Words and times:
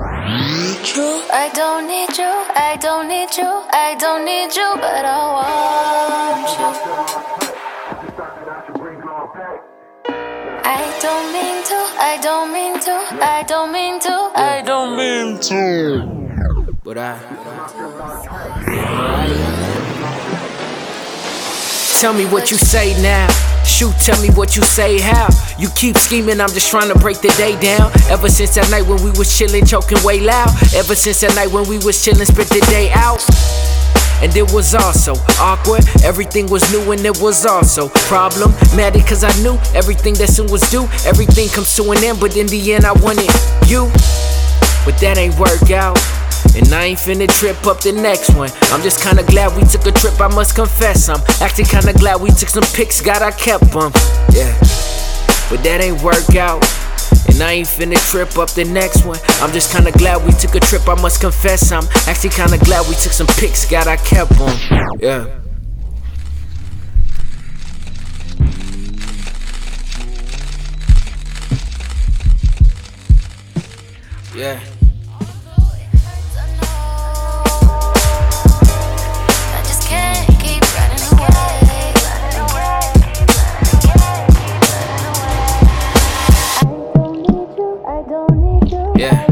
I 0.00 1.50
don't 1.54 1.86
need 1.88 2.16
you, 2.18 2.24
I 2.54 2.76
don't 2.80 3.08
need 3.08 3.36
you, 3.36 3.64
I 3.70 3.96
don't 3.98 4.24
need 4.24 4.54
you, 4.54 4.74
but 4.76 5.04
I 5.04 5.32
want 5.34 6.48
you. 6.58 6.66
I 10.64 10.98
don't 11.02 11.32
mean 11.32 11.62
to, 11.64 11.78
I 11.98 12.18
don't 12.22 12.52
mean 12.52 12.78
to, 12.80 12.92
I 13.24 13.42
don't 13.46 13.72
mean 13.72 13.98
to, 14.00 14.30
I 14.34 14.62
don't 14.64 14.96
mean 14.96 15.38
to. 15.40 16.06
But 16.84 16.98
I. 16.98 17.18
Tell 21.98 22.14
me 22.14 22.26
what 22.26 22.52
you 22.52 22.56
say 22.56 22.94
now. 23.02 23.26
Shoot, 23.64 23.92
tell 23.98 24.22
me 24.22 24.30
what 24.30 24.54
you 24.54 24.62
say, 24.62 25.00
how? 25.00 25.26
You 25.58 25.68
keep 25.74 25.96
scheming, 25.96 26.40
I'm 26.40 26.48
just 26.50 26.70
trying 26.70 26.86
to 26.92 26.98
break 27.00 27.20
the 27.20 27.28
day 27.36 27.58
down. 27.60 27.90
Ever 28.08 28.28
since 28.28 28.54
that 28.54 28.70
night 28.70 28.86
when 28.86 29.02
we 29.02 29.10
was 29.18 29.26
chillin', 29.26 29.68
choking 29.68 29.98
way 30.04 30.20
loud. 30.20 30.48
Ever 30.76 30.94
since 30.94 31.20
that 31.22 31.34
night 31.34 31.50
when 31.50 31.66
we 31.66 31.78
was 31.78 31.98
chillin', 31.98 32.26
spent 32.26 32.50
the 32.50 32.64
day 32.70 32.92
out. 32.94 33.18
And 34.22 34.30
it 34.36 34.46
was 34.52 34.76
also 34.76 35.14
awkward. 35.42 35.82
Everything 36.04 36.46
was 36.46 36.62
new 36.70 36.92
and 36.92 37.04
it 37.04 37.18
was 37.20 37.44
also 37.44 37.88
problematic. 38.06 39.04
Cause 39.04 39.24
I 39.24 39.34
knew 39.42 39.58
everything 39.74 40.14
that 40.22 40.28
soon 40.28 40.46
was 40.52 40.62
due. 40.70 40.86
Everything 41.04 41.48
comes 41.48 41.74
to 41.74 41.90
an 41.90 41.98
end, 42.04 42.20
but 42.20 42.36
in 42.36 42.46
the 42.46 42.74
end 42.74 42.86
I 42.86 42.92
wanted 42.92 43.26
you. 43.66 43.90
But 44.86 45.02
that 45.02 45.18
ain't 45.18 45.34
work 45.34 45.72
out. 45.72 45.98
And 46.56 46.72
I 46.72 46.84
ain't 46.84 46.98
finna 46.98 47.28
trip 47.28 47.66
up 47.66 47.80
the 47.80 47.92
next 47.92 48.30
one. 48.34 48.50
I'm 48.72 48.82
just 48.82 49.02
kinda 49.02 49.22
glad 49.22 49.56
we 49.56 49.64
took 49.64 49.86
a 49.86 49.92
trip, 49.92 50.20
I 50.20 50.28
must 50.28 50.54
confess. 50.54 51.08
I'm 51.08 51.22
actually 51.40 51.64
kinda 51.64 51.92
glad 51.92 52.20
we 52.20 52.30
took 52.30 52.48
some 52.48 52.64
pics, 52.74 53.00
God, 53.00 53.22
I 53.22 53.30
kept 53.30 53.70
them. 53.72 53.92
Yeah. 54.32 54.52
But 55.50 55.62
that 55.64 55.80
ain't 55.80 56.02
work 56.02 56.36
out. 56.36 56.66
And 57.28 57.42
I 57.42 57.52
ain't 57.52 57.68
finna 57.68 57.98
trip 58.10 58.36
up 58.38 58.50
the 58.50 58.64
next 58.64 59.04
one. 59.04 59.18
I'm 59.40 59.52
just 59.52 59.72
kinda 59.72 59.92
glad 59.92 60.24
we 60.26 60.32
took 60.32 60.54
a 60.54 60.60
trip, 60.60 60.88
I 60.88 60.94
must 61.00 61.20
confess. 61.20 61.70
I'm 61.72 61.86
actually 62.06 62.30
kinda 62.30 62.58
glad 62.58 62.88
we 62.88 62.94
took 62.94 63.12
some 63.12 63.28
pics, 63.38 63.64
God, 63.64 63.86
I 63.86 63.96
kept 63.96 64.36
them. 64.38 64.58
Yeah. 65.00 65.26
Yeah. 74.34 74.60
Want 88.98 89.28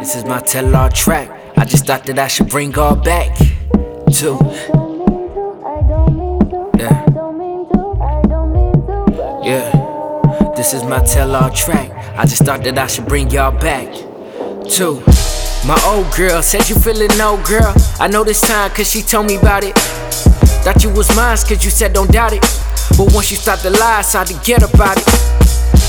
This 0.00 0.16
is 0.16 0.24
my 0.24 0.40
tell 0.40 0.74
all 0.74 0.88
track. 0.88 1.30
I 1.56 1.64
just 1.64 1.86
thought 1.86 2.04
that 2.04 2.18
I 2.18 2.26
should 2.26 2.48
bring 2.48 2.76
all 2.78 2.96
back. 2.96 3.36
Too. 3.36 4.36
to, 4.38 4.38
I 5.64 5.82
don't 5.88 6.18
mean 6.18 6.40
to, 6.50 6.70
Yeah. 6.78 7.04
I 7.06 7.10
don't 7.12 7.38
mean 7.38 7.68
to, 7.70 7.80
I 8.02 8.22
don't 8.22 8.52
mean 8.52 8.72
to, 8.72 9.04
but 9.12 9.44
Yeah. 9.44 10.52
This 10.56 10.74
is 10.74 10.82
my 10.84 10.98
tell 11.04 11.36
all 11.36 11.50
track. 11.50 11.90
I 12.18 12.24
just 12.24 12.42
thought 12.44 12.64
that 12.64 12.76
I 12.76 12.86
should 12.88 13.06
bring 13.06 13.30
y'all 13.30 13.52
back. 13.52 13.92
Too. 14.68 15.02
My 15.66 15.80
old 15.86 16.12
girl 16.16 16.42
said 16.42 16.68
you 16.68 16.76
feeling 16.76 17.10
no 17.18 17.40
girl. 17.46 17.72
I 18.00 18.08
know 18.08 18.24
this 18.24 18.40
time 18.40 18.70
cause 18.70 18.90
she 18.90 19.02
told 19.02 19.26
me 19.26 19.36
about 19.36 19.62
it. 19.62 19.76
Thought 20.64 20.82
you 20.82 20.90
was 20.90 21.14
mine 21.14 21.36
cause 21.36 21.64
you 21.64 21.70
said 21.70 21.92
don't 21.92 22.10
doubt 22.10 22.32
it. 22.32 22.42
But 22.96 23.12
once 23.14 23.30
you 23.30 23.36
start 23.36 23.60
to 23.60 23.70
lie, 23.70 23.98
I 23.98 24.02
started 24.02 24.38
to 24.38 24.44
get 24.44 24.62
about 24.62 24.96
it. 24.96 25.29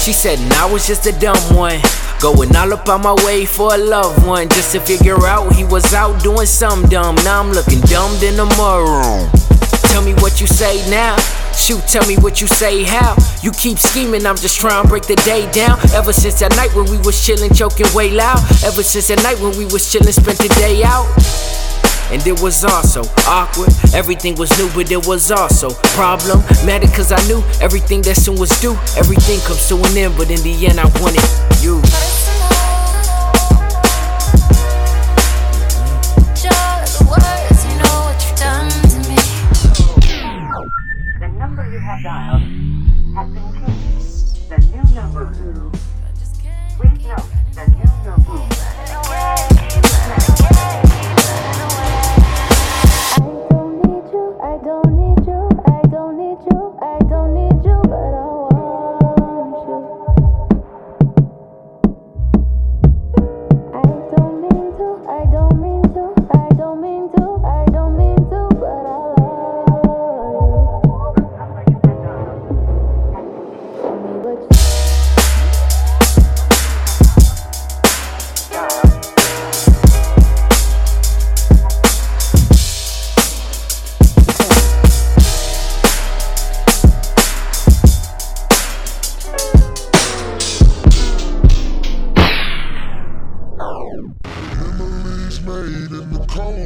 She 0.00 0.14
said, 0.14 0.38
I 0.54 0.64
was 0.64 0.86
just 0.86 1.06
a 1.06 1.12
dumb 1.12 1.36
one. 1.54 1.78
Going 2.20 2.56
all 2.56 2.72
up 2.72 2.88
on 2.88 3.02
my 3.02 3.14
way 3.26 3.44
for 3.44 3.74
a 3.74 3.76
loved 3.76 4.26
one. 4.26 4.48
Just 4.48 4.72
to 4.72 4.80
figure 4.80 5.26
out 5.26 5.54
he 5.54 5.62
was 5.64 5.92
out 5.92 6.22
doing 6.22 6.46
some 6.46 6.82
dumb. 6.88 7.16
Now 7.16 7.42
I'm 7.42 7.52
looking 7.52 7.80
dumb 7.82 8.10
in 8.24 8.36
the 8.36 8.46
mirror. 8.56 9.28
Tell 9.92 10.00
me 10.02 10.14
what 10.14 10.40
you 10.40 10.46
say 10.46 10.80
now. 10.88 11.18
Shoot, 11.52 11.82
tell 11.86 12.06
me 12.06 12.16
what 12.16 12.40
you 12.40 12.46
say 12.46 12.82
how. 12.82 13.14
You 13.42 13.52
keep 13.52 13.78
scheming, 13.78 14.24
I'm 14.24 14.36
just 14.36 14.58
trying 14.58 14.84
to 14.84 14.88
break 14.88 15.04
the 15.04 15.16
day 15.16 15.50
down. 15.52 15.78
Ever 15.92 16.14
since 16.14 16.40
that 16.40 16.56
night 16.56 16.74
when 16.74 16.90
we 16.90 16.96
was 17.04 17.16
chillin', 17.16 17.54
choking 17.54 17.86
way 17.94 18.10
loud. 18.10 18.40
Ever 18.64 18.82
since 18.82 19.08
that 19.08 19.22
night 19.22 19.38
when 19.38 19.56
we 19.58 19.66
was 19.66 19.84
chillin', 19.84 20.14
spent 20.14 20.38
the 20.38 20.48
day 20.56 20.82
out. 20.82 21.04
And 22.10 22.26
it 22.26 22.40
was 22.40 22.64
also 22.64 23.02
awkward. 23.26 23.70
Everything 23.94 24.34
was 24.34 24.50
new, 24.58 24.68
but 24.74 24.90
it 24.90 25.06
was 25.06 25.30
also 25.30 25.70
problematic. 25.94 26.92
Cause 26.92 27.12
I 27.12 27.22
knew 27.28 27.42
everything 27.60 28.02
that 28.02 28.16
soon 28.16 28.36
was 28.38 28.50
due. 28.60 28.74
Everything 28.98 29.38
comes 29.46 29.68
to 29.68 29.76
an 29.76 29.96
end, 29.96 30.14
but 30.16 30.28
in 30.30 30.42
the 30.42 30.66
end, 30.66 30.80
I 30.80 30.86
wanted 30.98 31.22
you. 31.62 31.80
Just 36.34 37.00
words, 37.06 37.60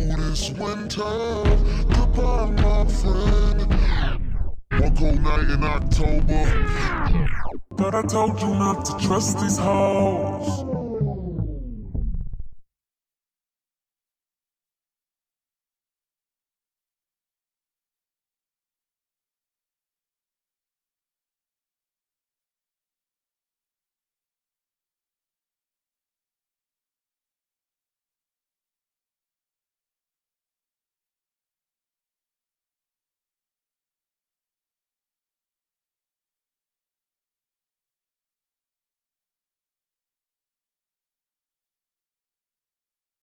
the 0.00 0.56
winter. 0.58 1.14
Goodbye, 1.94 2.50
my 2.62 2.84
friend. 2.86 3.60
One 4.80 4.96
cold 4.96 5.22
night 5.22 5.50
in 5.50 5.62
October. 5.62 7.28
But 7.70 7.94
I 7.94 8.02
told 8.02 8.40
you 8.40 8.48
not 8.48 8.84
to 8.86 9.06
trust 9.06 9.40
these 9.40 9.58
hoes. 9.58 10.73